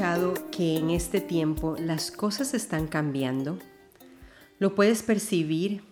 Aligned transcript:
Escuchado 0.00 0.50
que 0.50 0.78
en 0.78 0.88
este 0.88 1.20
tiempo 1.20 1.76
las 1.78 2.10
cosas 2.10 2.54
están 2.54 2.86
cambiando? 2.86 3.58
¿Lo 4.58 4.74
puedes 4.74 5.02
percibir? 5.02 5.82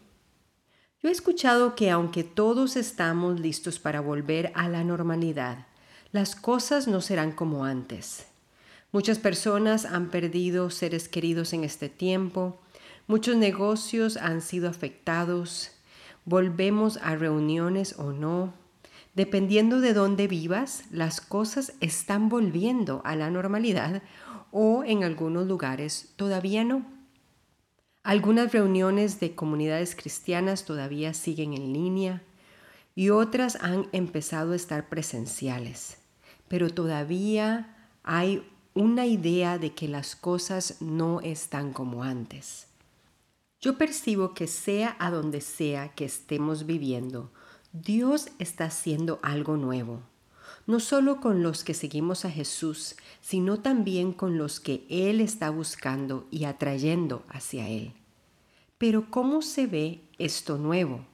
Yo 1.03 1.11
he 1.11 1.13
escuchado 1.13 1.75
que 1.75 1.91
aunque 1.91 2.25
todos 2.25 2.77
estamos 2.77 3.39
listos 3.39 3.79
para 3.79 4.01
volver 4.01 4.51
a 4.55 4.67
la 4.71 4.83
normalidad, 4.83 5.67
las 6.11 6.35
cosas 6.35 6.89
no 6.89 7.03
serán 7.03 7.33
como 7.33 7.67
antes. 7.67 8.25
Muchas 8.93 9.19
personas 9.19 9.85
han 9.85 10.09
perdido 10.09 10.71
seres 10.71 11.07
queridos 11.11 11.53
en 11.53 11.65
este 11.65 11.91
tiempo, 11.91 12.59
muchos 13.09 13.37
negocios 13.37 14.17
han 14.17 14.41
sido 14.41 14.71
afectados, 14.71 15.73
volvemos 16.25 16.97
a 17.03 17.15
reuniones 17.15 17.95
o 17.99 18.13
no, 18.13 18.55
Dependiendo 19.19 19.81
de 19.81 19.95
dónde 19.95 20.29
vivas, 20.29 20.85
las 20.93 21.21
cosas 21.21 21.73
están 21.81 22.29
volviendo 22.29 23.03
a 23.05 23.17
la 23.17 23.31
normalidad 23.31 24.01
o 24.53 24.85
en 24.85 25.03
algunos 25.03 25.49
lugares 25.49 26.13
todavía 26.15 26.63
no. 26.63 26.87
Algunas 28.05 28.53
reuniones 28.53 29.19
de 29.19 29.35
comunidades 29.35 29.97
cristianas 29.97 30.65
todavía 30.65 31.15
siguen 31.15 31.55
en 31.55 31.73
línea 31.73 32.23
y 32.95 33.11
otras 33.11 33.57
han 33.57 33.89
empezado 33.91 34.53
a 34.53 34.57
estar 34.57 34.89
presenciales, 34.89 35.99
pero 36.47 36.71
todavía 36.71 37.91
hay 38.05 38.49
una 38.73 39.07
idea 39.07 39.59
de 39.59 39.75
que 39.75 39.89
las 39.89 40.15
cosas 40.15 40.81
no 40.81 41.21
están 41.23 41.73
como 41.73 42.05
antes. 42.05 42.69
Yo 43.61 43.79
percibo 43.79 44.33
que 44.33 44.47
sea 44.47 44.95
a 45.01 45.11
donde 45.11 45.41
sea 45.41 45.89
que 45.97 46.05
estemos 46.05 46.67
viviendo, 46.67 47.33
Dios 47.73 48.31
está 48.39 48.65
haciendo 48.65 49.19
algo 49.23 49.59
nuevo, 49.59 50.01
no 50.67 50.81
solo 50.81 51.21
con 51.21 51.43
los 51.43 51.65
que 51.65 51.75
seguimos 51.75 52.25
a 52.25 52.31
Jesús, 52.31 52.97
sino 53.21 53.61
también 53.61 54.13
con 54.13 54.39
los 54.39 54.59
que 54.59 54.87
Él 54.89 55.21
está 55.21 55.51
buscando 55.51 56.27
y 56.31 56.45
atrayendo 56.45 57.25
hacia 57.29 57.69
Él. 57.69 57.93
Pero 58.79 59.11
¿cómo 59.11 59.43
se 59.43 59.67
ve 59.67 60.01
esto 60.19 60.57
nuevo? 60.57 61.05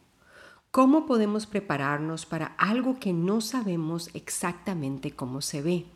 ¿Cómo 0.70 1.06
podemos 1.06 1.46
prepararnos 1.46 2.24
para 2.24 2.46
algo 2.58 3.00
que 3.00 3.12
no 3.12 3.40
sabemos 3.40 4.10
exactamente 4.14 5.10
cómo 5.10 5.40
se 5.40 5.60
ve? 5.60 5.86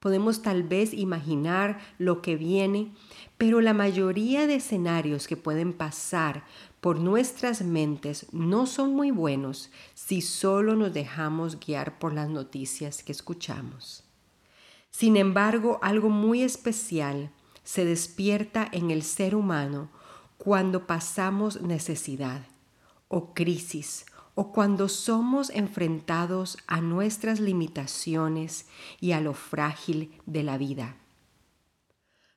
Podemos 0.00 0.42
tal 0.42 0.62
vez 0.62 0.94
imaginar 0.94 1.80
lo 1.98 2.22
que 2.22 2.36
viene, 2.36 2.92
pero 3.36 3.60
la 3.60 3.74
mayoría 3.74 4.46
de 4.46 4.56
escenarios 4.56 5.26
que 5.26 5.36
pueden 5.36 5.72
pasar 5.72 6.44
por 6.80 7.00
nuestras 7.00 7.62
mentes 7.62 8.32
no 8.32 8.66
son 8.66 8.94
muy 8.94 9.10
buenos 9.10 9.70
si 9.94 10.20
solo 10.20 10.76
nos 10.76 10.94
dejamos 10.94 11.58
guiar 11.58 11.98
por 11.98 12.12
las 12.12 12.28
noticias 12.28 13.02
que 13.02 13.10
escuchamos. 13.10 14.04
Sin 14.90 15.16
embargo, 15.16 15.80
algo 15.82 16.10
muy 16.10 16.42
especial 16.42 17.30
se 17.64 17.84
despierta 17.84 18.68
en 18.70 18.90
el 18.90 19.02
ser 19.02 19.34
humano 19.34 19.90
cuando 20.38 20.86
pasamos 20.86 21.60
necesidad 21.60 22.42
o 23.08 23.34
crisis 23.34 24.06
o 24.40 24.52
cuando 24.52 24.88
somos 24.88 25.50
enfrentados 25.50 26.58
a 26.68 26.80
nuestras 26.80 27.40
limitaciones 27.40 28.68
y 29.00 29.10
a 29.10 29.20
lo 29.20 29.34
frágil 29.34 30.12
de 30.26 30.44
la 30.44 30.56
vida. 30.56 30.94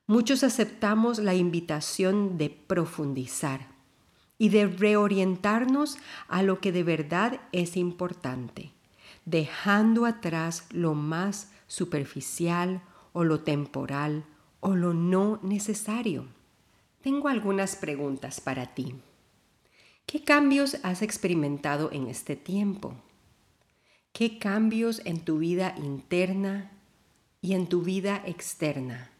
Muchos 0.08 0.42
aceptamos 0.42 1.20
la 1.20 1.36
invitación 1.36 2.38
de 2.38 2.50
profundizar 2.50 3.68
y 4.36 4.48
de 4.48 4.66
reorientarnos 4.66 5.96
a 6.26 6.42
lo 6.42 6.58
que 6.58 6.72
de 6.72 6.82
verdad 6.82 7.40
es 7.52 7.76
importante, 7.76 8.72
dejando 9.24 10.04
atrás 10.04 10.66
lo 10.72 10.94
más 10.94 11.52
superficial 11.68 12.82
o 13.12 13.22
lo 13.22 13.42
temporal 13.42 14.24
o 14.58 14.74
lo 14.74 14.92
no 14.92 15.38
necesario. 15.44 16.26
Tengo 17.00 17.28
algunas 17.28 17.76
preguntas 17.76 18.40
para 18.40 18.74
ti. 18.74 18.92
¿Qué 20.06 20.24
cambios 20.24 20.76
has 20.82 21.02
experimentado 21.02 21.90
en 21.92 22.08
este 22.08 22.36
tiempo? 22.36 22.94
¿Qué 24.12 24.38
cambios 24.38 25.00
en 25.04 25.20
tu 25.20 25.38
vida 25.38 25.74
interna 25.78 26.70
y 27.40 27.54
en 27.54 27.66
tu 27.66 27.82
vida 27.82 28.22
externa? 28.26 29.10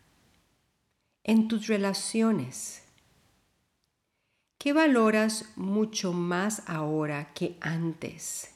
En 1.25 1.49
tus 1.49 1.67
relaciones 1.67 2.83
¿Qué 4.63 4.73
valoras 4.73 5.47
mucho 5.57 6.13
más 6.13 6.63
ahora 6.69 7.33
que 7.35 7.57
antes? 7.61 8.53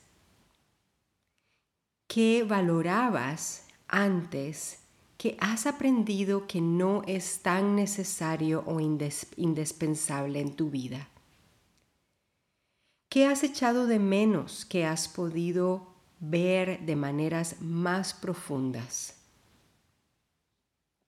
¿Qué 2.07 2.45
valorabas 2.45 3.67
antes 3.89 4.85
que 5.19 5.37
has 5.41 5.67
aprendido 5.67 6.47
que 6.47 6.61
no 6.61 7.03
es 7.09 7.41
tan 7.41 7.75
necesario 7.75 8.63
o 8.67 8.79
indispensable 8.79 10.39
en 10.39 10.55
tu 10.55 10.71
vida? 10.71 11.09
¿Qué 13.09 13.27
has 13.27 13.43
echado 13.43 13.87
de 13.87 13.99
menos 13.99 14.65
que 14.65 14.85
has 14.85 15.09
podido 15.09 15.87
ver 16.21 16.81
de 16.87 16.97
maneras 16.97 17.57
más 17.61 18.15
profundas? 18.15 19.15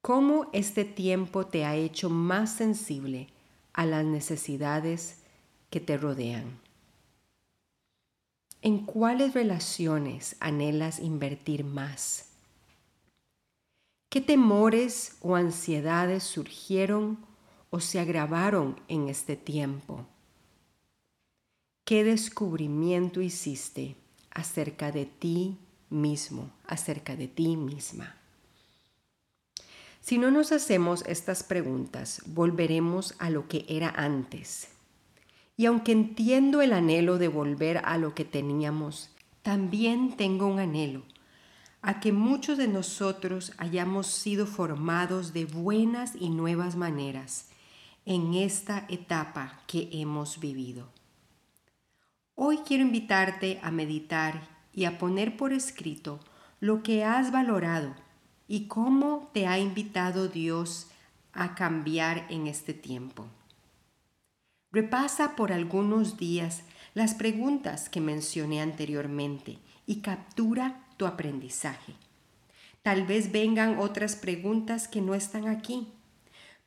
¿Cómo 0.03 0.49
este 0.53 0.85
tiempo 0.85 1.47
te 1.47 1.65
ha 1.65 1.75
hecho 1.77 2.09
más 2.09 2.53
sensible 2.53 3.29
a 3.79 3.87
las 3.87 4.05
necesidades 4.05 5.19
que 5.71 5.79
te 5.79 5.97
rodean. 5.97 6.59
¿En 8.61 8.85
cuáles 8.85 9.35
relaciones 9.35 10.37
anhelas 10.41 10.99
invertir 10.99 11.65
más? 11.65 12.31
¿Qué 14.11 14.21
temores 14.21 15.17
o 15.21 15.37
ansiedades 15.37 16.25
surgieron 16.25 17.19
o 17.71 17.79
se 17.79 18.01
agravaron 18.01 18.81
en 18.89 19.09
este 19.09 19.37
tiempo? 19.37 20.07
¿Qué 21.89 22.05
descubrimiento 22.05 23.23
hiciste 23.23 23.97
acerca 24.31 24.93
de 24.93 25.07
ti 25.07 25.57
mismo, 25.89 26.51
acerca 26.67 27.17
de 27.17 27.29
ti 27.29 27.57
misma? 27.57 28.15
Si 30.03 30.19
no 30.19 30.31
nos 30.31 30.53
hacemos 30.53 31.03
estas 31.07 31.43
preguntas, 31.43 32.21
volveremos 32.27 33.15
a 33.19 33.31
lo 33.31 33.49
que 33.49 33.65
era 33.71 33.89
antes. 33.89 34.69
Y 35.57 35.65
aunque 35.65 35.93
entiendo 35.93 36.61
el 36.61 36.75
anhelo 36.75 37.17
de 37.17 37.29
volver 37.29 37.79
a 37.79 37.97
lo 37.97 38.15
que 38.15 38.27
teníamos, 38.27 39.09
también 39.41 40.15
tengo 40.19 40.47
un 40.47 40.59
anhelo 40.59 41.05
a 41.81 42.01
que 42.01 42.13
muchos 42.13 42.59
de 42.59 42.69
nosotros 42.69 43.55
hayamos 43.57 44.09
sido 44.09 44.47
formados 44.47 45.33
de 45.33 45.47
buenas 45.47 46.13
y 46.21 46.29
nuevas 46.29 46.77
maneras 46.77 47.49
en 48.05 48.35
esta 48.35 48.85
etapa 48.91 49.63
que 49.67 49.89
hemos 49.91 50.39
vivido. 50.39 50.98
Hoy 52.41 52.59
quiero 52.59 52.85
invitarte 52.85 53.59
a 53.65 53.73
meditar 53.73 54.47
y 54.73 54.85
a 54.85 54.97
poner 54.97 55.37
por 55.37 55.53
escrito 55.53 56.21
lo 56.61 56.85
que 56.85 57.03
has 57.03 57.33
valorado 57.33 57.97
y 58.47 58.69
cómo 58.69 59.29
te 59.35 59.49
ha 59.49 59.59
invitado 59.59 60.29
Dios 60.29 60.87
a 61.33 61.57
cambiar 61.57 62.29
en 62.31 62.47
este 62.47 62.75
tiempo. 62.75 63.27
Repasa 64.71 65.35
por 65.35 65.51
algunos 65.51 66.17
días 66.17 66.63
las 66.95 67.15
preguntas 67.15 67.89
que 67.89 68.01
mencioné 68.01 68.63
anteriormente 68.63 69.59
y 69.85 69.97
captura 69.97 70.87
tu 70.97 71.07
aprendizaje. 71.07 71.95
Tal 72.85 73.05
vez 73.05 73.33
vengan 73.33 73.81
otras 73.81 74.15
preguntas 74.15 74.87
que 74.87 75.01
no 75.01 75.17
están 75.17 75.49
aquí. 75.49 75.89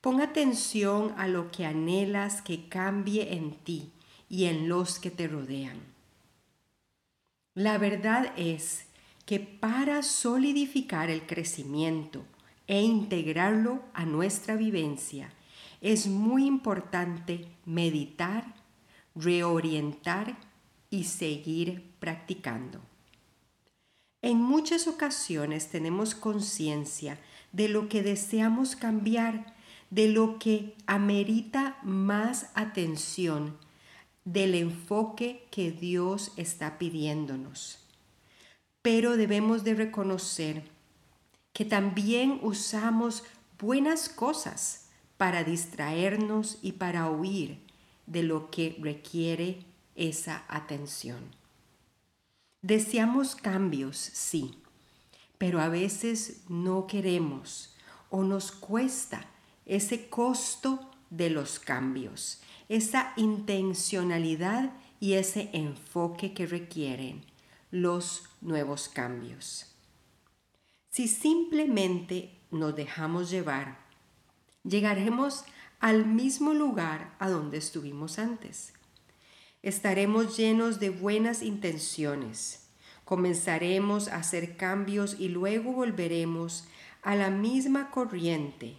Pon 0.01 0.19
atención 0.19 1.13
a 1.15 1.29
lo 1.29 1.49
que 1.49 1.65
anhelas 1.65 2.41
que 2.41 2.67
cambie 2.67 3.35
en 3.35 3.53
ti 3.55 3.93
y 4.31 4.45
en 4.45 4.69
los 4.69 4.97
que 4.97 5.11
te 5.11 5.27
rodean. 5.27 5.77
La 7.53 7.77
verdad 7.77 8.31
es 8.37 8.85
que 9.25 9.41
para 9.41 10.03
solidificar 10.03 11.09
el 11.09 11.27
crecimiento 11.27 12.23
e 12.65 12.81
integrarlo 12.81 13.83
a 13.93 14.05
nuestra 14.05 14.55
vivencia, 14.55 15.33
es 15.81 16.07
muy 16.07 16.45
importante 16.45 17.45
meditar, 17.65 18.55
reorientar 19.15 20.37
y 20.89 21.03
seguir 21.03 21.91
practicando. 21.99 22.79
En 24.21 24.37
muchas 24.37 24.87
ocasiones 24.87 25.69
tenemos 25.69 26.15
conciencia 26.15 27.19
de 27.51 27.67
lo 27.67 27.89
que 27.89 28.01
deseamos 28.01 28.77
cambiar, 28.77 29.55
de 29.89 30.07
lo 30.07 30.39
que 30.39 30.73
amerita 30.85 31.79
más 31.83 32.49
atención 32.53 33.57
del 34.25 34.55
enfoque 34.55 35.47
que 35.51 35.71
Dios 35.71 36.31
está 36.37 36.77
pidiéndonos. 36.77 37.79
Pero 38.81 39.17
debemos 39.17 39.63
de 39.63 39.75
reconocer 39.75 40.63
que 41.53 41.65
también 41.65 42.39
usamos 42.41 43.23
buenas 43.59 44.09
cosas 44.09 44.87
para 45.17 45.43
distraernos 45.43 46.57
y 46.61 46.73
para 46.73 47.09
huir 47.09 47.59
de 48.07 48.23
lo 48.23 48.49
que 48.49 48.77
requiere 48.81 49.65
esa 49.95 50.43
atención. 50.47 51.19
Deseamos 52.61 53.35
cambios, 53.35 53.97
sí, 53.97 54.55
pero 55.37 55.59
a 55.59 55.69
veces 55.69 56.43
no 56.49 56.87
queremos 56.87 57.75
o 58.09 58.23
nos 58.23 58.51
cuesta 58.51 59.25
ese 59.65 60.09
costo 60.09 60.91
de 61.09 61.29
los 61.29 61.59
cambios, 61.59 62.41
esa 62.71 63.11
intencionalidad 63.17 64.71
y 65.01 65.15
ese 65.15 65.49
enfoque 65.51 66.33
que 66.33 66.45
requieren 66.45 67.25
los 67.69 68.29
nuevos 68.39 68.87
cambios. 68.87 69.75
Si 70.89 71.09
simplemente 71.09 72.39
nos 72.49 72.73
dejamos 72.73 73.29
llevar, 73.29 73.77
llegaremos 74.63 75.43
al 75.81 76.05
mismo 76.05 76.53
lugar 76.53 77.13
a 77.19 77.29
donde 77.29 77.57
estuvimos 77.57 78.17
antes. 78.17 78.71
Estaremos 79.61 80.37
llenos 80.37 80.79
de 80.79 80.91
buenas 80.91 81.41
intenciones. 81.41 82.69
Comenzaremos 83.03 84.07
a 84.07 84.15
hacer 84.15 84.55
cambios 84.55 85.17
y 85.19 85.27
luego 85.27 85.73
volveremos 85.73 86.69
a 87.01 87.15
la 87.15 87.31
misma 87.31 87.91
corriente 87.91 88.77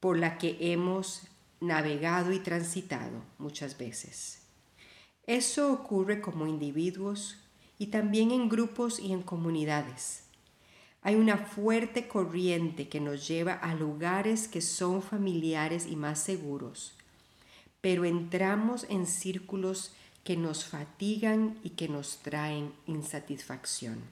por 0.00 0.18
la 0.18 0.38
que 0.38 0.56
hemos 0.72 1.28
navegado 1.62 2.32
y 2.32 2.40
transitado 2.40 3.22
muchas 3.38 3.78
veces. 3.78 4.42
Eso 5.26 5.72
ocurre 5.72 6.20
como 6.20 6.46
individuos 6.46 7.38
y 7.78 7.86
también 7.86 8.32
en 8.32 8.48
grupos 8.48 8.98
y 8.98 9.12
en 9.12 9.22
comunidades. 9.22 10.24
Hay 11.02 11.14
una 11.14 11.36
fuerte 11.38 12.08
corriente 12.08 12.88
que 12.88 13.00
nos 13.00 13.26
lleva 13.26 13.54
a 13.54 13.74
lugares 13.74 14.48
que 14.48 14.60
son 14.60 15.02
familiares 15.02 15.86
y 15.86 15.96
más 15.96 16.18
seguros, 16.20 16.94
pero 17.80 18.04
entramos 18.04 18.86
en 18.88 19.06
círculos 19.06 19.92
que 20.24 20.36
nos 20.36 20.64
fatigan 20.64 21.58
y 21.62 21.70
que 21.70 21.88
nos 21.88 22.18
traen 22.18 22.72
insatisfacción. 22.86 24.02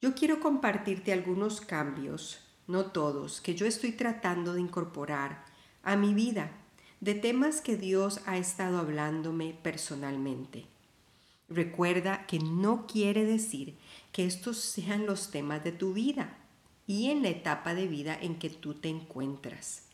Yo 0.00 0.14
quiero 0.14 0.38
compartirte 0.38 1.12
algunos 1.12 1.60
cambios, 1.60 2.40
no 2.68 2.86
todos, 2.86 3.40
que 3.40 3.54
yo 3.56 3.66
estoy 3.66 3.92
tratando 3.92 4.54
de 4.54 4.60
incorporar 4.60 5.47
a 5.88 5.96
mi 5.96 6.12
vida, 6.12 6.50
de 7.00 7.14
temas 7.14 7.62
que 7.62 7.78
Dios 7.78 8.20
ha 8.26 8.36
estado 8.36 8.76
hablándome 8.76 9.56
personalmente. 9.62 10.66
Recuerda 11.48 12.26
que 12.26 12.38
no 12.40 12.86
quiere 12.86 13.24
decir 13.24 13.74
que 14.12 14.26
estos 14.26 14.58
sean 14.58 15.06
los 15.06 15.30
temas 15.30 15.64
de 15.64 15.72
tu 15.72 15.94
vida 15.94 16.36
y 16.86 17.08
en 17.08 17.22
la 17.22 17.30
etapa 17.30 17.74
de 17.74 17.86
vida 17.86 18.18
en 18.20 18.38
que 18.38 18.50
tú 18.50 18.74
te 18.74 18.90
encuentras. 18.90 19.84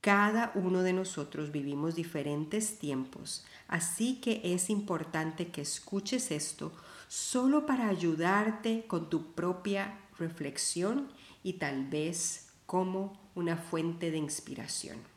Cada 0.00 0.50
uno 0.56 0.82
de 0.82 0.92
nosotros 0.92 1.52
vivimos 1.52 1.94
diferentes 1.94 2.80
tiempos, 2.80 3.44
así 3.68 4.20
que 4.20 4.40
es 4.42 4.70
importante 4.70 5.52
que 5.52 5.60
escuches 5.60 6.32
esto 6.32 6.72
solo 7.06 7.64
para 7.64 7.88
ayudarte 7.88 8.86
con 8.88 9.08
tu 9.08 9.34
propia 9.34 10.00
reflexión 10.18 11.06
y 11.44 11.52
tal 11.54 11.86
vez 11.86 12.48
como 12.66 13.20
una 13.36 13.56
fuente 13.56 14.10
de 14.10 14.18
inspiración. 14.18 15.11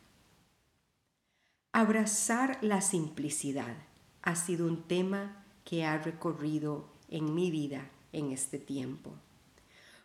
Abrazar 1.78 2.56
la 2.62 2.80
simplicidad 2.80 3.76
ha 4.22 4.34
sido 4.34 4.66
un 4.66 4.84
tema 4.84 5.44
que 5.62 5.84
ha 5.84 5.98
recorrido 5.98 6.88
en 7.10 7.34
mi 7.34 7.50
vida 7.50 7.90
en 8.14 8.32
este 8.32 8.58
tiempo. 8.58 9.12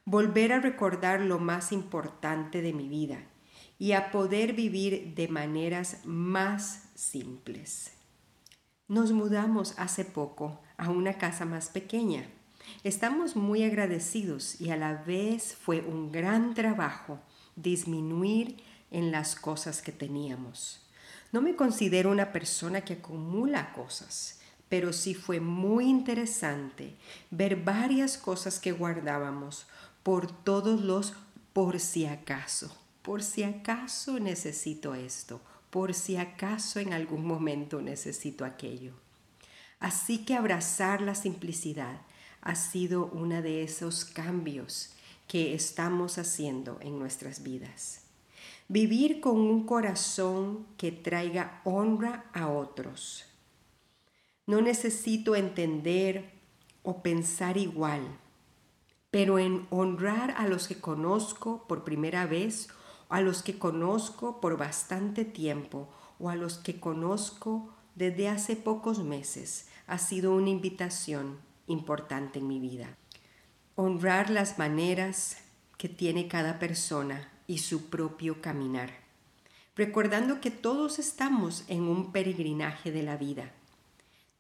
Volver 0.03 0.51
a 0.51 0.59
recordar 0.59 1.21
lo 1.21 1.39
más 1.39 1.71
importante 1.71 2.61
de 2.61 2.73
mi 2.73 2.89
vida 2.89 3.23
y 3.79 3.93
a 3.93 4.11
poder 4.11 4.51
vivir 4.51 5.15
de 5.15 5.29
maneras 5.29 6.01
más 6.03 6.89
simples. 6.93 7.93
Nos 8.89 9.13
mudamos 9.13 9.73
hace 9.77 10.03
poco 10.03 10.59
a 10.75 10.89
una 10.89 11.13
casa 11.13 11.45
más 11.45 11.69
pequeña. 11.69 12.25
Estamos 12.83 13.37
muy 13.37 13.63
agradecidos 13.63 14.59
y 14.59 14.71
a 14.71 14.75
la 14.75 14.95
vez 14.95 15.55
fue 15.55 15.79
un 15.79 16.11
gran 16.11 16.53
trabajo 16.53 17.21
disminuir 17.55 18.57
en 18.91 19.13
las 19.13 19.37
cosas 19.37 19.81
que 19.81 19.93
teníamos. 19.93 20.80
No 21.31 21.41
me 21.41 21.55
considero 21.55 22.11
una 22.11 22.31
persona 22.31 22.81
que 22.81 22.93
acumula 22.93 23.73
cosas 23.73 24.41
pero 24.71 24.93
sí 24.93 25.15
fue 25.15 25.41
muy 25.41 25.89
interesante 25.89 26.95
ver 27.29 27.57
varias 27.57 28.17
cosas 28.17 28.57
que 28.57 28.71
guardábamos 28.71 29.67
por 30.01 30.31
todos 30.31 30.79
los 30.79 31.13
por 31.51 31.81
si 31.81 32.05
acaso. 32.05 32.73
Por 33.01 33.21
si 33.21 33.43
acaso 33.43 34.17
necesito 34.17 34.95
esto, 34.95 35.41
por 35.71 35.93
si 35.93 36.15
acaso 36.15 36.79
en 36.79 36.93
algún 36.93 37.27
momento 37.27 37.81
necesito 37.81 38.45
aquello. 38.45 38.93
Así 39.81 40.19
que 40.19 40.35
abrazar 40.35 41.01
la 41.01 41.15
simplicidad 41.15 41.99
ha 42.39 42.55
sido 42.55 43.07
uno 43.07 43.41
de 43.41 43.63
esos 43.63 44.05
cambios 44.05 44.93
que 45.27 45.53
estamos 45.53 46.17
haciendo 46.17 46.77
en 46.79 46.97
nuestras 46.97 47.43
vidas. 47.43 48.00
Vivir 48.73 49.19
con 49.19 49.37
un 49.37 49.65
corazón 49.65 50.65
que 50.77 50.93
traiga 50.93 51.59
honra 51.65 52.31
a 52.31 52.47
otros 52.47 53.25
no 54.47 54.61
necesito 54.61 55.35
entender 55.35 56.31
o 56.81 57.03
pensar 57.03 57.57
igual, 57.57 57.99
pero 59.09 59.39
en 59.39 59.67
honrar 59.71 60.33
a 60.37 60.47
los 60.47 60.69
que 60.69 60.79
conozco 60.79 61.67
por 61.67 61.83
primera 61.83 62.25
vez, 62.25 62.69
a 63.09 63.19
los 63.19 63.43
que 63.43 63.59
conozco 63.59 64.39
por 64.39 64.55
bastante 64.55 65.25
tiempo, 65.25 65.89
o 66.17 66.29
a 66.29 66.37
los 66.37 66.57
que 66.57 66.79
conozco 66.79 67.75
desde 67.95 68.29
hace 68.29 68.55
pocos 68.55 68.99
meses, 68.99 69.67
ha 69.85 69.97
sido 69.97 70.33
una 70.33 70.49
invitación 70.49 71.39
importante 71.67 72.39
en 72.39 72.47
mi 72.47 72.61
vida. 72.61 72.95
Honrar 73.75 74.29
las 74.29 74.57
maneras 74.57 75.39
que 75.77 75.89
tiene 75.89 76.29
cada 76.29 76.57
persona 76.57 77.27
y 77.51 77.57
su 77.59 77.89
propio 77.89 78.41
caminar, 78.41 78.91
recordando 79.75 80.41
que 80.41 80.51
todos 80.51 80.99
estamos 80.99 81.63
en 81.67 81.83
un 81.83 82.11
peregrinaje 82.11 82.91
de 82.91 83.03
la 83.03 83.17
vida 83.17 83.53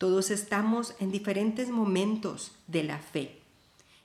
todos 0.01 0.31
estamos 0.31 0.95
en 0.97 1.11
diferentes 1.11 1.69
momentos 1.69 2.53
de 2.65 2.83
la 2.83 2.97
fe 2.97 3.37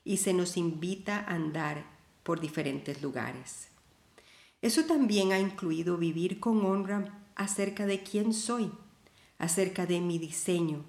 y 0.05 0.19
se 0.19 0.35
nos 0.35 0.59
invita 0.59 1.21
a 1.21 1.37
andar 1.37 1.87
por 2.23 2.39
diferentes 2.39 3.01
lugares. 3.01 3.69
Eso 4.61 4.85
también 4.85 5.33
ha 5.33 5.39
incluido 5.39 5.97
vivir 5.97 6.39
con 6.39 6.67
honra 6.67 7.19
acerca 7.35 7.87
de 7.87 8.03
quién 8.03 8.35
soy, 8.35 8.71
acerca 9.39 9.87
de 9.87 10.03
mi 10.03 10.19
diseño, 10.19 10.85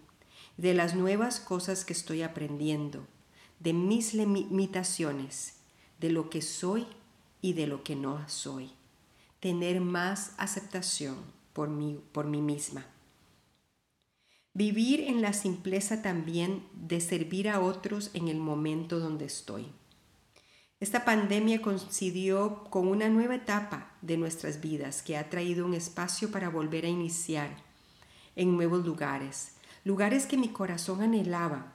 de 0.57 0.74
las 0.74 0.93
nuevas 0.93 1.39
cosas 1.39 1.86
que 1.86 1.93
estoy 1.93 2.21
aprendiendo, 2.21 3.07
de 3.62 3.71
mis 3.71 4.13
limitaciones, 4.13 5.53
de 6.01 6.09
lo 6.09 6.29
que 6.29 6.41
soy 6.41 6.86
y 7.41 7.53
de 7.53 7.67
lo 7.67 7.84
que 7.84 7.96
no 7.96 8.27
soy. 8.27 8.72
Tener 9.39 9.82
más 9.82 10.34
aceptación 10.38 11.17
por 11.53 11.70
mí, 11.70 12.00
por 12.12 12.25
mí 12.25 12.41
misma. 12.41 12.86
Vivir 14.53 15.01
en 15.01 15.22
la 15.22 15.34
simpleza 15.34 16.01
también 16.01 16.63
de 16.74 17.00
servir 17.00 17.48
a 17.48 17.60
otros 17.60 18.10
en 18.13 18.27
el 18.27 18.39
momento 18.39 19.00
donde 19.00 19.25
estoy. 19.25 19.67
Esta 20.79 21.06
pandemia 21.06 21.62
coincidió 21.62 22.63
con 22.70 22.88
una 22.88 23.10
nueva 23.10 23.36
etapa 23.36 23.91
de 24.01 24.17
nuestras 24.17 24.62
vidas 24.62 25.01
que 25.01 25.17
ha 25.17 25.29
traído 25.29 25.65
un 25.65 25.74
espacio 25.74 26.32
para 26.32 26.50
volver 26.50 26.86
a 26.86 26.89
iniciar 26.89 27.50
en 28.36 28.56
nuevos 28.56 28.86
lugares, 28.86 29.53
lugares 29.84 30.27
que 30.27 30.38
mi 30.38 30.50
corazón 30.50 31.01
anhelaba, 31.01 31.74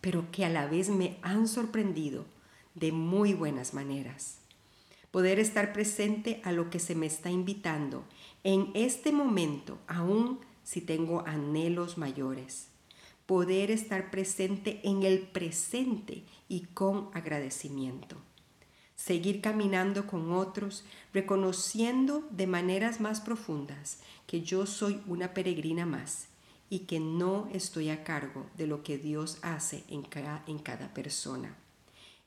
pero 0.00 0.30
que 0.30 0.44
a 0.44 0.48
la 0.48 0.66
vez 0.66 0.88
me 0.88 1.18
han 1.22 1.48
sorprendido 1.48 2.26
de 2.74 2.92
muy 2.92 3.34
buenas 3.34 3.74
maneras. 3.74 4.37
Poder 5.10 5.38
estar 5.38 5.72
presente 5.72 6.40
a 6.44 6.52
lo 6.52 6.68
que 6.68 6.78
se 6.78 6.94
me 6.94 7.06
está 7.06 7.30
invitando 7.30 8.04
en 8.44 8.70
este 8.74 9.10
momento, 9.10 9.78
aún 9.86 10.40
si 10.64 10.82
tengo 10.82 11.26
anhelos 11.26 11.96
mayores. 11.96 12.68
Poder 13.24 13.70
estar 13.70 14.10
presente 14.10 14.80
en 14.84 15.02
el 15.02 15.20
presente 15.20 16.24
y 16.46 16.66
con 16.74 17.08
agradecimiento. 17.14 18.16
Seguir 18.96 19.40
caminando 19.40 20.06
con 20.06 20.32
otros, 20.32 20.84
reconociendo 21.14 22.26
de 22.30 22.46
maneras 22.46 23.00
más 23.00 23.20
profundas 23.20 24.00
que 24.26 24.42
yo 24.42 24.66
soy 24.66 25.00
una 25.06 25.32
peregrina 25.32 25.86
más 25.86 26.26
y 26.68 26.80
que 26.80 27.00
no 27.00 27.48
estoy 27.52 27.88
a 27.88 28.04
cargo 28.04 28.44
de 28.58 28.66
lo 28.66 28.82
que 28.82 28.98
Dios 28.98 29.38
hace 29.40 29.84
en 29.88 30.02
cada, 30.02 30.42
en 30.46 30.58
cada 30.58 30.92
persona. 30.92 31.56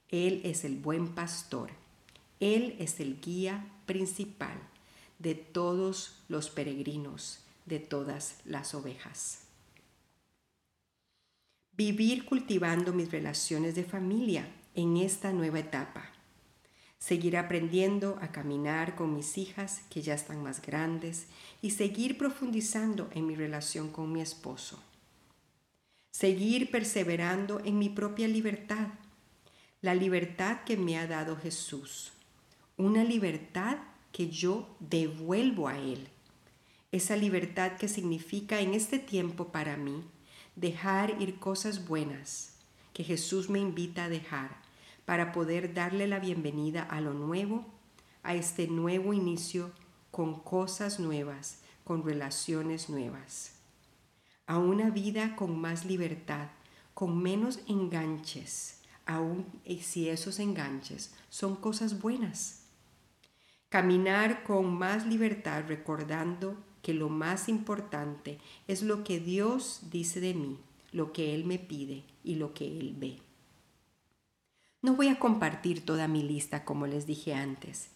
Él 0.10 0.42
es 0.44 0.66
el 0.66 0.78
buen 0.78 1.10
pastor 1.10 1.70
Él 2.42 2.76
es 2.80 3.00
el 3.00 3.22
guía 3.22 3.68
principal 3.86 4.60
de 5.20 5.36
todos 5.36 6.24
los 6.28 6.50
peregrinos, 6.50 7.44
de 7.68 7.80
todas 7.80 8.40
las 8.46 8.74
ovejas. 8.74 9.44
Vivir 11.78 12.26
cultivando 12.26 12.94
mis 12.94 13.12
relaciones 13.12 13.76
de 13.76 13.84
familia 13.84 14.48
en 14.74 14.98
esta 14.98 15.32
nueva 15.32 15.60
etapa. 15.60 16.10
Seguir 16.98 17.38
aprendiendo 17.38 18.18
a 18.22 18.32
caminar 18.32 18.96
con 18.96 19.16
mis 19.16 19.38
hijas 19.38 19.82
que 19.92 20.02
ya 20.02 20.16
están 20.16 20.42
más 20.42 20.64
grandes 20.64 21.28
y 21.62 21.72
seguir 21.72 22.18
profundizando 22.18 23.08
en 23.14 23.28
mi 23.28 23.36
relación 23.36 23.90
con 23.90 24.12
mi 24.12 24.22
esposo. 24.22 24.82
Seguir 26.10 26.72
perseverando 26.72 27.62
en 27.64 27.78
mi 27.78 27.90
propia 27.90 28.28
libertad, 28.28 28.88
la 29.82 29.94
libertad 29.94 30.64
que 30.64 30.76
me 30.76 30.98
ha 30.98 31.06
dado 31.06 31.38
Jesús, 31.38 32.14
una 32.82 33.04
libertad 33.04 33.78
que 34.12 34.30
yo 34.30 34.76
devuelvo 34.80 35.68
a 35.68 35.78
Él. 35.78 36.08
Esa 36.92 37.16
libertad 37.16 37.74
que 37.78 37.88
significa 37.88 38.60
en 38.60 38.74
este 38.74 38.98
tiempo 38.98 39.50
para 39.50 39.78
mí 39.78 40.04
dejar 40.56 41.22
ir 41.22 41.38
cosas 41.38 41.88
buenas 41.88 42.56
que 42.94 43.04
Jesús 43.04 43.50
me 43.52 43.60
invita 43.60 44.06
a 44.06 44.10
dejar 44.10 44.58
para 45.06 45.32
poder 45.32 45.76
darle 45.76 46.08
la 46.08 46.18
bienvenida 46.18 46.82
a 46.82 47.02
lo 47.02 47.14
nuevo, 47.14 47.66
a 48.24 48.34
este 48.34 48.68
nuevo 48.68 49.14
inicio 49.14 49.72
con 50.10 50.40
cosas 50.40 51.00
nuevas, 51.00 51.60
con 51.84 52.04
relaciones 52.04 52.90
nuevas, 52.90 53.54
a 54.48 54.58
una 54.58 54.90
vida 54.90 55.36
con 55.36 55.62
más 55.62 55.86
libertad, 55.86 56.50
con 56.96 57.22
menos 57.22 57.60
enganches, 57.68 58.82
aun 59.06 59.46
si 59.82 60.10
esos 60.10 60.40
enganches 60.40 61.14
son 61.30 61.56
cosas 61.56 62.02
buenas. 62.02 62.61
Caminar 63.72 64.44
con 64.44 64.78
más 64.78 65.06
libertad 65.06 65.64
recordando 65.66 66.58
que 66.82 66.94
lo 66.94 67.08
más 67.08 67.48
importante 67.48 68.38
es 68.68 68.82
lo 68.82 69.06
que 69.06 69.22
Dios 69.22 69.84
dice 69.90 70.20
de 70.20 70.34
mí, 70.34 70.60
lo 70.92 71.14
que 71.14 71.34
Él 71.34 71.46
me 71.46 71.58
pide 71.58 72.04
y 72.22 72.36
lo 72.36 72.54
que 72.54 72.66
Él 72.66 72.96
ve. 72.98 73.20
No 74.82 74.98
voy 74.98 75.08
a 75.08 75.20
compartir 75.20 75.86
toda 75.86 76.10
mi 76.10 76.22
lista 76.22 76.66
como 76.66 76.86
les 76.86 77.08
dije 77.08 77.34
antes, 77.34 77.92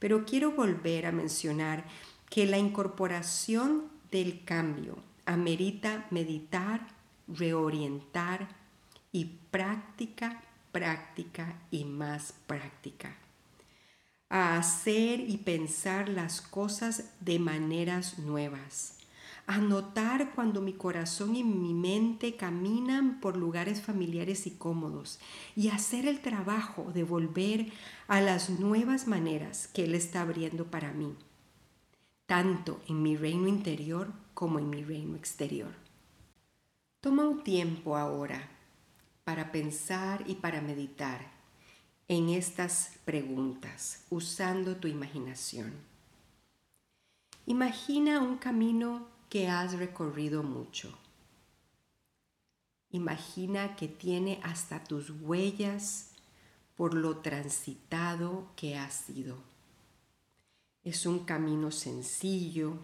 pero 0.00 0.24
quiero 0.24 0.50
volver 0.50 1.06
a 1.06 1.12
mencionar 1.12 1.84
que 2.28 2.44
la 2.46 2.58
incorporación 2.58 3.84
del 4.10 4.42
cambio 4.44 4.96
amerita 5.26 6.08
meditar, 6.10 6.88
reorientar 7.28 8.48
y 9.12 9.26
práctica, 9.52 10.42
práctica 10.72 11.62
y 11.70 11.84
más 11.84 12.34
práctica 12.48 13.16
a 14.30 14.56
hacer 14.56 15.20
y 15.20 15.38
pensar 15.38 16.08
las 16.08 16.40
cosas 16.40 17.10
de 17.18 17.40
maneras 17.40 18.20
nuevas, 18.20 18.96
a 19.48 19.58
notar 19.58 20.30
cuando 20.36 20.62
mi 20.62 20.72
corazón 20.72 21.34
y 21.34 21.42
mi 21.42 21.74
mente 21.74 22.36
caminan 22.36 23.20
por 23.20 23.36
lugares 23.36 23.82
familiares 23.82 24.46
y 24.46 24.52
cómodos 24.52 25.18
y 25.56 25.68
hacer 25.68 26.06
el 26.06 26.20
trabajo 26.20 26.92
de 26.94 27.02
volver 27.02 27.72
a 28.06 28.20
las 28.20 28.50
nuevas 28.50 29.08
maneras 29.08 29.66
que 29.66 29.84
Él 29.84 29.96
está 29.96 30.22
abriendo 30.22 30.66
para 30.70 30.92
mí, 30.92 31.16
tanto 32.26 32.80
en 32.86 33.02
mi 33.02 33.16
reino 33.16 33.48
interior 33.48 34.12
como 34.32 34.60
en 34.60 34.70
mi 34.70 34.84
reino 34.84 35.16
exterior. 35.16 35.74
Toma 37.00 37.26
un 37.26 37.42
tiempo 37.42 37.96
ahora 37.96 38.48
para 39.24 39.50
pensar 39.50 40.22
y 40.28 40.36
para 40.36 40.60
meditar 40.60 41.39
en 42.10 42.28
estas 42.28 42.98
preguntas 43.04 44.04
usando 44.10 44.74
tu 44.74 44.88
imaginación. 44.88 45.72
Imagina 47.46 48.20
un 48.20 48.36
camino 48.36 49.06
que 49.28 49.46
has 49.46 49.78
recorrido 49.78 50.42
mucho. 50.42 50.92
Imagina 52.90 53.76
que 53.76 53.86
tiene 53.86 54.40
hasta 54.42 54.82
tus 54.82 55.10
huellas 55.22 56.10
por 56.74 56.94
lo 56.94 57.18
transitado 57.18 58.48
que 58.56 58.76
has 58.76 58.92
sido. 58.92 59.36
Es 60.82 61.06
un 61.06 61.20
camino 61.20 61.70
sencillo, 61.70 62.76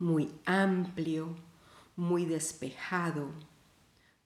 muy 0.00 0.32
amplio, 0.46 1.36
muy 1.94 2.24
despejado, 2.24 3.30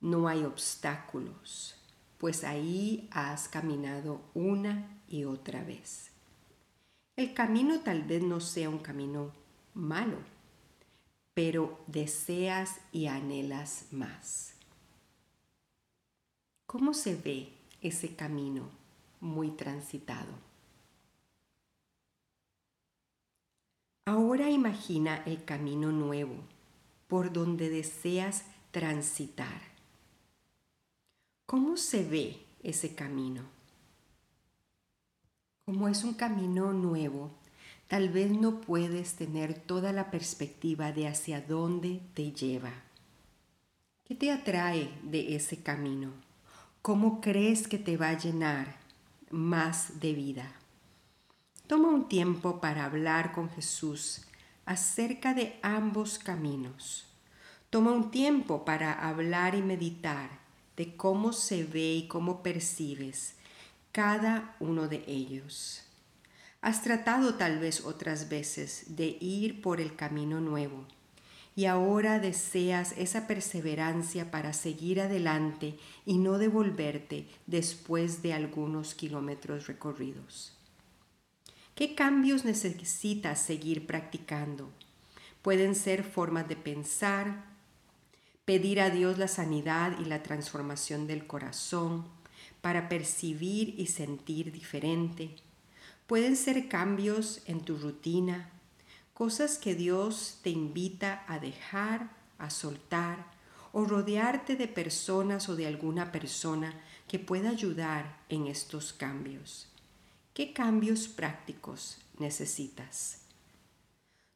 no 0.01 0.27
hay 0.27 0.45
obstáculos 0.45 1.77
pues 2.21 2.45
ahí 2.45 3.09
has 3.11 3.49
caminado 3.49 4.21
una 4.35 5.01
y 5.09 5.25
otra 5.25 5.65
vez. 5.65 6.11
El 7.17 7.33
camino 7.33 7.81
tal 7.81 8.03
vez 8.03 8.23
no 8.23 8.41
sea 8.41 8.69
un 8.69 8.79
camino 8.79 9.33
malo, 9.73 10.19
pero 11.33 11.81
deseas 11.87 12.79
y 12.93 13.07
anhelas 13.07 13.87
más. 13.91 14.53
¿Cómo 16.67 16.93
se 16.93 17.17
ve 17.17 17.55
ese 17.81 18.15
camino 18.15 18.69
muy 19.21 19.53
transitado? 19.53 20.33
Ahora 24.05 24.51
imagina 24.51 25.23
el 25.25 25.43
camino 25.47 25.91
nuevo 25.91 26.37
por 27.09 27.33
donde 27.33 27.71
deseas 27.71 28.45
transitar. 28.73 29.70
¿Cómo 31.51 31.77
se 31.77 32.05
ve 32.05 32.47
ese 32.63 32.95
camino? 32.95 33.43
Como 35.65 35.89
es 35.89 36.05
un 36.05 36.15
camino 36.15 36.73
nuevo, 36.73 37.33
tal 37.89 38.09
vez 38.11 38.31
no 38.31 38.61
puedes 38.61 39.17
tener 39.17 39.59
toda 39.59 39.93
la 39.93 40.13
perspectiva 40.13 40.93
de 40.93 41.09
hacia 41.09 41.41
dónde 41.41 42.03
te 42.15 42.31
lleva. 42.31 42.71
¿Qué 44.05 44.15
te 44.15 44.31
atrae 44.31 44.97
de 45.03 45.35
ese 45.35 45.61
camino? 45.61 46.13
¿Cómo 46.83 47.21
crees 47.21 47.67
que 47.67 47.79
te 47.79 47.97
va 47.97 48.11
a 48.11 48.19
llenar 48.19 48.77
más 49.33 49.99
de 49.99 50.13
vida? 50.13 50.53
Toma 51.67 51.89
un 51.89 52.07
tiempo 52.07 52.61
para 52.61 52.85
hablar 52.85 53.33
con 53.33 53.51
Jesús 53.51 54.25
acerca 54.67 55.35
de 55.35 55.59
ambos 55.63 56.21
caminos. 56.21 57.09
Toma 57.71 57.91
un 57.91 58.13
tiempo 58.13 58.65
para 58.65 58.93
hablar 58.93 59.57
y 59.57 59.63
meditar 59.63 60.40
de 60.77 60.97
cómo 60.97 61.33
se 61.33 61.65
ve 61.65 61.95
y 61.95 62.09
cómo 62.09 62.43
percibes 62.43 63.35
cada 63.93 64.57
uno 64.61 64.89
de 64.89 65.05
ellos. 65.07 65.83
Has 66.63 66.83
tratado 66.83 67.35
tal 67.35 67.59
vez 67.59 67.85
otras 67.85 68.29
veces 68.29 68.97
de 68.97 69.17
ir 69.21 69.63
por 69.63 69.81
el 69.81 69.97
camino 69.97 70.41
nuevo 70.41 70.87
y 71.57 71.67
ahora 71.67 72.19
deseas 72.19 72.93
esa 72.97 73.27
perseverancia 73.27 74.31
para 74.31 74.53
seguir 74.53 75.01
adelante 75.01 75.79
y 76.07 76.19
no 76.19 76.39
devolverte 76.39 77.27
después 77.47 78.23
de 78.23 78.33
algunos 78.33 78.95
kilómetros 78.95 79.67
recorridos. 79.67 80.57
¿Qué 81.75 81.95
cambios 81.95 82.45
necesitas 82.45 83.41
seguir 83.41 83.87
practicando? 83.87 84.71
Pueden 85.43 85.75
ser 85.75 86.05
formas 86.05 86.47
de 86.47 86.57
pensar, 86.57 87.45
pedir 88.51 88.81
a 88.81 88.91
Dios 88.91 89.17
la 89.17 89.29
sanidad 89.29 89.97
y 90.01 90.07
la 90.07 90.25
transformación 90.25 91.07
del 91.07 91.25
corazón 91.25 92.05
para 92.61 92.89
percibir 92.89 93.77
y 93.79 93.87
sentir 93.87 94.51
diferente. 94.51 95.37
Pueden 96.09 96.37
ser 96.37 96.67
cambios 96.67 97.43
en 97.47 97.61
tu 97.61 97.77
rutina, 97.77 98.51
cosas 99.15 99.57
que 99.57 99.77
Dios 99.77 100.41
te 100.43 100.51
invita 100.51 101.23
a 101.29 101.39
dejar, 101.39 102.11
a 102.39 102.51
soltar 102.51 103.25
o 103.71 103.85
rodearte 103.85 104.57
de 104.57 104.67
personas 104.67 105.49
o 105.49 105.55
de 105.55 105.69
alguna 105.69 106.11
persona 106.11 106.75
que 107.07 107.21
pueda 107.21 107.51
ayudar 107.51 108.19
en 108.29 108.49
estos 108.49 108.93
cambios. 108.93 109.69
¿Qué 110.35 110.53
cambios 110.53 111.07
prácticos 111.07 111.99
necesitas? 112.19 113.19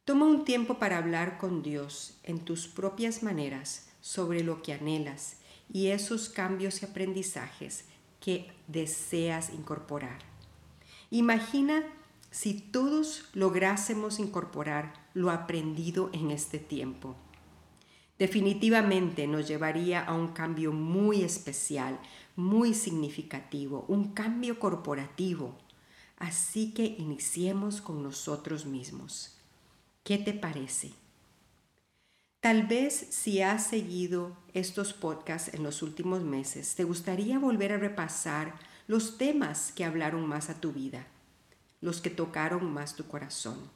Toma 0.04 0.26
un 0.26 0.44
tiempo 0.44 0.78
para 0.78 0.98
hablar 0.98 1.36
con 1.36 1.64
Dios 1.64 2.14
en 2.22 2.38
tus 2.38 2.68
propias 2.68 3.24
maneras 3.24 3.83
sobre 4.04 4.44
lo 4.44 4.60
que 4.60 4.74
anhelas 4.74 5.38
y 5.72 5.86
esos 5.86 6.28
cambios 6.28 6.82
y 6.82 6.84
aprendizajes 6.84 7.86
que 8.20 8.52
deseas 8.66 9.48
incorporar. 9.54 10.18
Imagina 11.10 11.82
si 12.30 12.52
todos 12.60 13.30
lográsemos 13.32 14.18
incorporar 14.18 14.92
lo 15.14 15.30
aprendido 15.30 16.10
en 16.12 16.32
este 16.32 16.58
tiempo. 16.58 17.16
Definitivamente 18.18 19.26
nos 19.26 19.48
llevaría 19.48 20.04
a 20.04 20.12
un 20.12 20.28
cambio 20.28 20.70
muy 20.72 21.22
especial, 21.22 21.98
muy 22.36 22.74
significativo, 22.74 23.86
un 23.88 24.12
cambio 24.12 24.58
corporativo. 24.58 25.56
Así 26.18 26.74
que 26.74 26.84
iniciemos 26.84 27.80
con 27.80 28.02
nosotros 28.02 28.66
mismos. 28.66 29.38
¿Qué 30.02 30.18
te 30.18 30.34
parece? 30.34 30.92
Tal 32.44 32.64
vez 32.64 33.06
si 33.08 33.40
has 33.40 33.68
seguido 33.68 34.36
estos 34.52 34.92
podcasts 34.92 35.54
en 35.54 35.62
los 35.62 35.80
últimos 35.80 36.24
meses, 36.24 36.74
te 36.74 36.84
gustaría 36.84 37.38
volver 37.38 37.72
a 37.72 37.78
repasar 37.78 38.56
los 38.86 39.16
temas 39.16 39.72
que 39.74 39.82
hablaron 39.82 40.26
más 40.28 40.50
a 40.50 40.60
tu 40.60 40.70
vida. 40.70 41.06
los 41.80 42.02
que 42.02 42.10
tocaron 42.10 42.70
más 42.70 42.96
tu 42.96 43.06
corazón. 43.06 43.70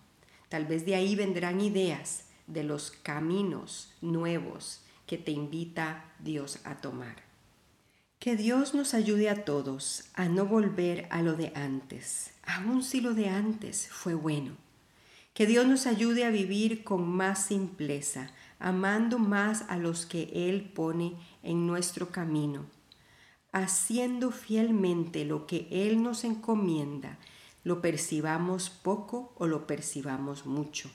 Tal 0.51 0.67
vez 0.67 0.85
de 0.85 0.97
ahí 0.97 1.17
vendrán 1.17 1.63
ideas 1.63 2.25
de 2.47 2.63
los 2.63 2.91
caminos 2.91 3.95
nuevos 4.03 4.83
que 5.07 5.17
te 5.17 5.31
invita 5.31 6.05
Dios 6.19 6.59
a 6.65 6.75
tomar. 6.77 7.23
Que 8.19 8.37
Dios 8.37 8.75
nos 8.75 8.93
ayude 8.93 9.31
a 9.31 9.47
todos 9.47 10.11
a 10.13 10.29
no 10.29 10.45
volver 10.45 11.07
a 11.11 11.23
lo 11.23 11.37
de 11.37 11.53
antes, 11.55 12.33
aun 12.43 12.83
si 12.83 13.01
lo 13.01 13.15
de 13.15 13.31
antes 13.31 13.89
fue 13.89 14.13
bueno. 14.13 14.53
Que 15.33 15.47
Dios 15.47 15.67
nos 15.67 15.87
ayude 15.87 16.25
a 16.25 16.31
vivir 16.31 16.83
con 16.83 17.09
más 17.09 17.47
simpleza, 17.47 18.31
amando 18.59 19.19
más 19.19 19.65
a 19.69 19.77
los 19.77 20.07
que 20.07 20.31
Él 20.35 20.71
pone 20.75 21.15
en 21.43 21.67
nuestro 21.67 22.11
camino, 22.11 22.67
haciendo 23.53 24.31
fielmente 24.31 25.25
lo 25.25 25.47
que 25.47 25.69
Él 25.71 26.03
nos 26.03 26.25
encomienda, 26.25 27.19
lo 27.65 27.81
percibamos 27.81 28.71
poco 28.71 29.33
o 29.37 29.47
lo 29.47 29.67
percibamos 29.67 30.47
mucho. 30.47 30.91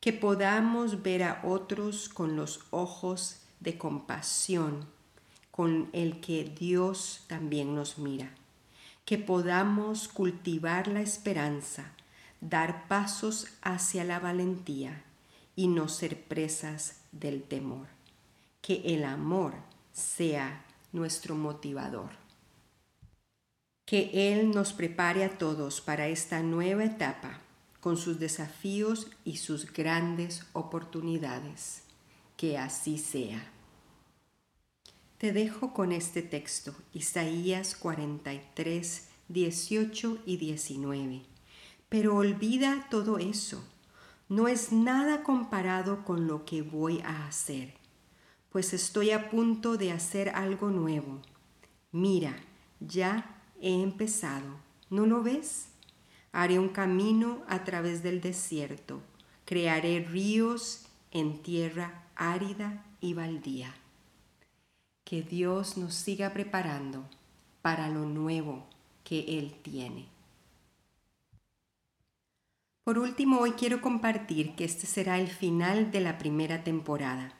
Que 0.00 0.12
podamos 0.12 1.02
ver 1.02 1.22
a 1.22 1.40
otros 1.44 2.08
con 2.08 2.36
los 2.36 2.60
ojos 2.70 3.40
de 3.60 3.78
compasión, 3.78 4.86
con 5.50 5.88
el 5.92 6.20
que 6.20 6.44
Dios 6.44 7.24
también 7.28 7.74
nos 7.74 7.98
mira. 7.98 8.34
Que 9.04 9.18
podamos 9.18 10.08
cultivar 10.08 10.88
la 10.88 11.00
esperanza, 11.00 11.92
dar 12.40 12.88
pasos 12.88 13.46
hacia 13.62 14.04
la 14.04 14.18
valentía 14.18 15.04
y 15.56 15.68
no 15.68 15.88
ser 15.88 16.24
presas 16.24 17.00
del 17.12 17.42
temor. 17.42 17.86
Que 18.60 18.82
el 18.84 19.04
amor 19.04 19.54
sea 19.92 20.64
nuestro 20.92 21.34
motivador. 21.34 22.10
Que 23.84 24.32
Él 24.32 24.50
nos 24.50 24.72
prepare 24.72 25.24
a 25.24 25.38
todos 25.38 25.80
para 25.80 26.08
esta 26.08 26.42
nueva 26.42 26.84
etapa 26.84 27.40
con 27.80 27.96
sus 27.96 28.18
desafíos 28.18 29.08
y 29.24 29.36
sus 29.36 29.70
grandes 29.72 30.46
oportunidades. 30.54 31.82
Que 32.36 32.56
así 32.56 32.98
sea. 32.98 33.50
Te 35.18 35.32
dejo 35.32 35.72
con 35.72 35.92
este 35.92 36.22
texto, 36.22 36.74
Isaías 36.92 37.76
43, 37.76 39.08
18 39.28 40.18
y 40.26 40.36
19. 40.38 41.22
Pero 41.88 42.16
olvida 42.16 42.86
todo 42.90 43.18
eso 43.18 43.62
no 44.34 44.48
es 44.48 44.72
nada 44.72 45.22
comparado 45.22 46.04
con 46.04 46.26
lo 46.26 46.44
que 46.44 46.62
voy 46.62 47.00
a 47.02 47.28
hacer, 47.28 47.74
pues 48.50 48.74
estoy 48.74 49.12
a 49.12 49.30
punto 49.30 49.76
de 49.76 49.92
hacer 49.92 50.30
algo 50.30 50.70
nuevo. 50.70 51.22
Mira, 51.92 52.34
ya 52.80 53.40
he 53.60 53.80
empezado. 53.80 54.56
¿No 54.90 55.06
lo 55.06 55.22
ves? 55.22 55.68
Haré 56.32 56.58
un 56.58 56.70
camino 56.70 57.44
a 57.46 57.62
través 57.62 58.02
del 58.02 58.20
desierto, 58.20 59.00
crearé 59.44 60.00
ríos 60.00 60.86
en 61.12 61.40
tierra 61.40 62.02
árida 62.16 62.84
y 63.00 63.14
baldía. 63.14 63.72
Que 65.04 65.22
Dios 65.22 65.76
nos 65.76 65.94
siga 65.94 66.32
preparando 66.32 67.04
para 67.62 67.88
lo 67.88 68.04
nuevo 68.04 68.66
que 69.04 69.38
Él 69.38 69.54
tiene. 69.62 70.13
Por 72.84 72.98
último, 72.98 73.38
hoy 73.38 73.52
quiero 73.52 73.80
compartir 73.80 74.54
que 74.56 74.64
este 74.64 74.86
será 74.86 75.18
el 75.18 75.28
final 75.28 75.90
de 75.90 76.00
la 76.00 76.18
primera 76.18 76.64
temporada. 76.64 77.32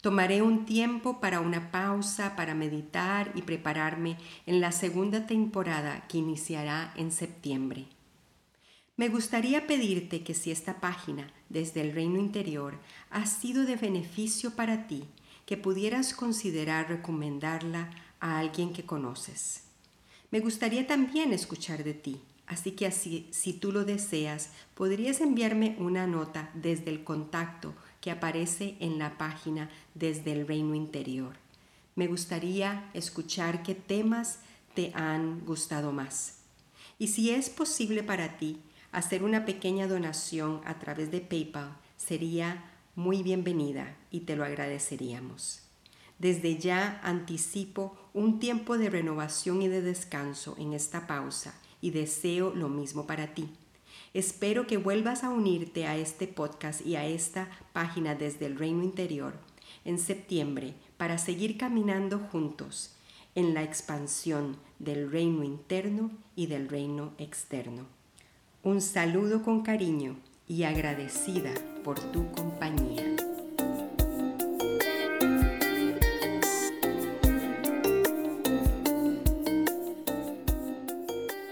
Tomaré 0.00 0.42
un 0.42 0.64
tiempo 0.66 1.20
para 1.20 1.38
una 1.38 1.70
pausa, 1.70 2.34
para 2.34 2.56
meditar 2.56 3.30
y 3.36 3.42
prepararme 3.42 4.18
en 4.46 4.60
la 4.60 4.72
segunda 4.72 5.28
temporada 5.28 6.08
que 6.08 6.18
iniciará 6.18 6.92
en 6.96 7.12
septiembre. 7.12 7.86
Me 8.96 9.08
gustaría 9.08 9.68
pedirte 9.68 10.24
que 10.24 10.34
si 10.34 10.50
esta 10.50 10.80
página 10.80 11.32
desde 11.48 11.82
el 11.82 11.92
reino 11.92 12.18
interior 12.18 12.76
ha 13.10 13.26
sido 13.26 13.66
de 13.66 13.76
beneficio 13.76 14.56
para 14.56 14.88
ti, 14.88 15.04
que 15.46 15.56
pudieras 15.56 16.14
considerar 16.14 16.88
recomendarla 16.88 17.90
a 18.18 18.40
alguien 18.40 18.72
que 18.72 18.84
conoces. 18.84 19.62
Me 20.32 20.40
gustaría 20.40 20.88
también 20.88 21.32
escuchar 21.32 21.84
de 21.84 21.94
ti 21.94 22.20
Así 22.50 22.72
que 22.72 22.84
así, 22.84 23.28
si 23.30 23.52
tú 23.52 23.70
lo 23.70 23.84
deseas, 23.84 24.50
podrías 24.74 25.20
enviarme 25.20 25.76
una 25.78 26.08
nota 26.08 26.50
desde 26.52 26.90
el 26.90 27.04
contacto 27.04 27.74
que 28.00 28.10
aparece 28.10 28.76
en 28.80 28.98
la 28.98 29.16
página 29.18 29.70
desde 29.94 30.32
el 30.32 30.48
reino 30.48 30.74
interior. 30.74 31.36
Me 31.94 32.08
gustaría 32.08 32.90
escuchar 32.92 33.62
qué 33.62 33.76
temas 33.76 34.40
te 34.74 34.90
han 34.96 35.44
gustado 35.46 35.92
más. 35.92 36.38
Y 36.98 37.06
si 37.06 37.30
es 37.30 37.50
posible 37.50 38.02
para 38.02 38.36
ti 38.36 38.58
hacer 38.90 39.22
una 39.22 39.44
pequeña 39.44 39.86
donación 39.86 40.60
a 40.64 40.80
través 40.80 41.12
de 41.12 41.20
PayPal, 41.20 41.76
sería 41.96 42.64
muy 42.96 43.22
bienvenida 43.22 43.96
y 44.10 44.22
te 44.22 44.34
lo 44.34 44.44
agradeceríamos. 44.44 45.62
Desde 46.18 46.58
ya 46.58 47.00
anticipo 47.04 47.96
un 48.12 48.40
tiempo 48.40 48.76
de 48.76 48.90
renovación 48.90 49.62
y 49.62 49.68
de 49.68 49.82
descanso 49.82 50.56
en 50.58 50.72
esta 50.72 51.06
pausa 51.06 51.54
y 51.80 51.90
deseo 51.90 52.54
lo 52.54 52.68
mismo 52.68 53.06
para 53.06 53.34
ti. 53.34 53.48
Espero 54.12 54.66
que 54.66 54.76
vuelvas 54.76 55.22
a 55.22 55.30
unirte 55.30 55.86
a 55.86 55.96
este 55.96 56.26
podcast 56.26 56.84
y 56.84 56.96
a 56.96 57.06
esta 57.06 57.48
página 57.72 58.14
desde 58.14 58.46
el 58.46 58.56
reino 58.56 58.82
interior 58.82 59.34
en 59.84 59.98
septiembre 59.98 60.74
para 60.96 61.18
seguir 61.18 61.56
caminando 61.56 62.18
juntos 62.18 62.94
en 63.34 63.54
la 63.54 63.62
expansión 63.62 64.56
del 64.78 65.10
reino 65.10 65.44
interno 65.44 66.10
y 66.34 66.46
del 66.46 66.68
reino 66.68 67.12
externo. 67.18 67.86
Un 68.62 68.80
saludo 68.80 69.42
con 69.42 69.62
cariño 69.62 70.16
y 70.46 70.64
agradecida 70.64 71.52
por 71.84 72.00
tu 72.12 72.30
compañía. 72.32 73.29